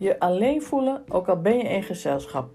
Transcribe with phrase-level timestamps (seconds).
[0.00, 2.48] Je alleen voelen, ook al ben je in gezelschap.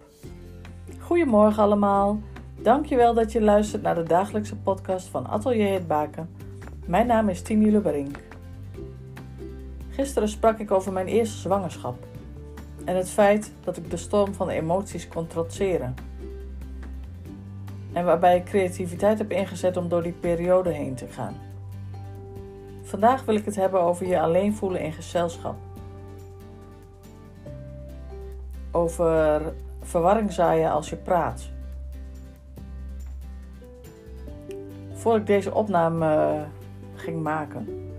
[0.99, 2.19] Goedemorgen allemaal.
[2.61, 6.29] Dankjewel dat je luistert naar de dagelijkse podcast van Atelier Het Baken.
[6.85, 8.19] Mijn naam is Tini Leberink.
[9.89, 11.95] Gisteren sprak ik over mijn eerste zwangerschap
[12.85, 15.95] en het feit dat ik de storm van emoties kon trotseren.
[17.93, 21.35] En waarbij ik creativiteit heb ingezet om door die periode heen te gaan.
[22.81, 25.55] Vandaag wil ik het hebben over je alleen voelen in gezelschap.
[28.75, 31.49] Over verwarring zaaien als je praat.
[34.93, 36.41] Voor ik deze opname eh,
[36.95, 37.91] ging maken,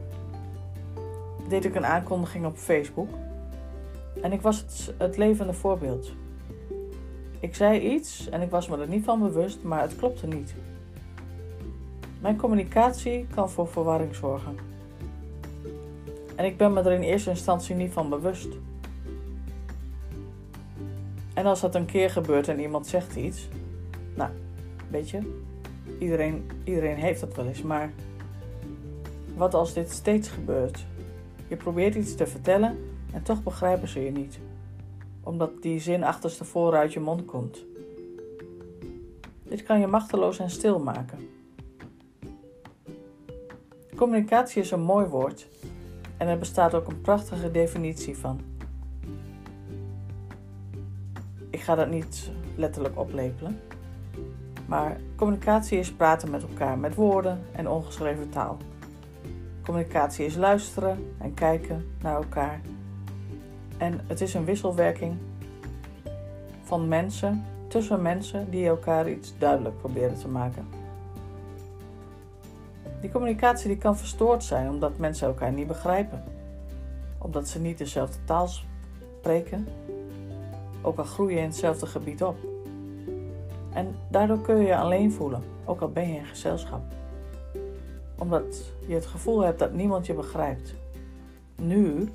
[1.48, 3.09] deed ik een aankondiging op Facebook.
[4.23, 6.12] En ik was het, het levende voorbeeld.
[7.41, 10.55] Ik zei iets en ik was me er niet van bewust, maar het klopte niet.
[12.20, 14.56] Mijn communicatie kan voor verwarring zorgen.
[16.36, 18.48] En ik ben me er in eerste instantie niet van bewust.
[21.34, 23.48] En als dat een keer gebeurt en iemand zegt iets,
[24.14, 24.30] nou,
[24.90, 25.42] weet je,
[25.98, 27.92] iedereen, iedereen heeft dat wel eens, maar
[29.36, 30.84] wat als dit steeds gebeurt?
[31.48, 32.78] Je probeert iets te vertellen
[33.12, 34.38] en toch begrijpen ze je niet,
[35.22, 37.64] omdat die zin achterstevoren uit je mond komt.
[39.42, 41.28] Dit kan je machteloos en stil maken.
[43.96, 45.46] Communicatie is een mooi woord
[46.16, 48.53] en er bestaat ook een prachtige definitie van.
[51.64, 53.60] Ga dat niet letterlijk oplepelen.
[54.66, 58.56] Maar communicatie is praten met elkaar met woorden en ongeschreven taal.
[59.62, 62.60] Communicatie is luisteren en kijken naar elkaar.
[63.78, 65.16] En het is een wisselwerking
[66.62, 70.66] van mensen, tussen mensen die elkaar iets duidelijk proberen te maken.
[73.00, 76.24] Die communicatie die kan verstoord zijn omdat mensen elkaar niet begrijpen.
[77.18, 79.68] Omdat ze niet dezelfde taal spreken,
[80.84, 82.37] ook al groei je in hetzelfde gebied op.
[83.72, 86.83] En daardoor kun je je alleen voelen, ook al ben je in gezelschap.
[88.19, 90.75] Omdat je het gevoel hebt dat niemand je begrijpt.
[91.56, 92.09] Nu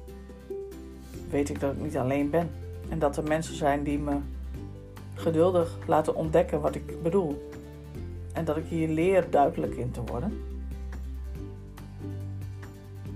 [1.30, 2.50] weet ik dat ik niet alleen ben
[2.90, 4.18] en dat er mensen zijn die me
[5.14, 7.50] geduldig laten ontdekken wat ik bedoel.
[8.34, 10.44] En dat ik hier leer duidelijk in te worden.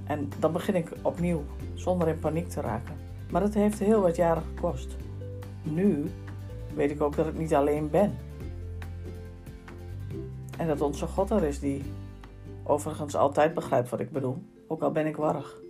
[0.04, 1.44] En dan begin ik opnieuw,
[1.74, 2.96] zonder in paniek te raken.
[3.32, 4.96] Maar het heeft heel wat jaren gekost.
[5.64, 6.06] Nu
[6.76, 8.18] weet ik ook dat ik niet alleen ben.
[10.58, 11.82] En dat onze God er is die
[12.64, 14.38] overigens altijd begrijpt wat ik bedoel,
[14.68, 15.62] ook al ben ik warrig.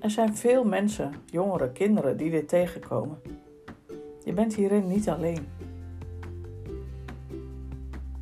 [0.00, 3.20] Er zijn veel mensen, jongeren, kinderen die dit tegenkomen.
[4.24, 5.48] Je bent hierin niet alleen.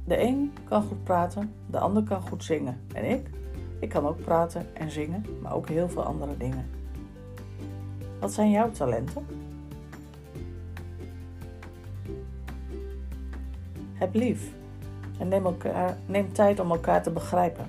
[0.04, 2.80] De een kan goed praten, de ander kan goed zingen.
[2.94, 3.30] En ik?
[3.80, 6.75] Ik kan ook praten en zingen, maar ook heel veel andere dingen.
[8.20, 9.26] Wat zijn jouw talenten?
[13.92, 14.52] Heb lief
[15.18, 15.56] en neem,
[16.06, 17.66] neem tijd om elkaar te begrijpen.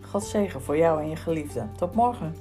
[0.00, 1.66] God zegen voor jou en je geliefde.
[1.76, 2.34] Tot morgen.